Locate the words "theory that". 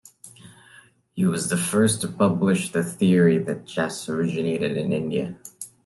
2.83-3.67